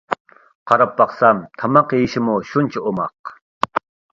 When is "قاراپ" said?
0.71-0.95